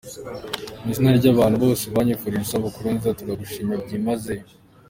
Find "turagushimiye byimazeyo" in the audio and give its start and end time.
3.19-4.45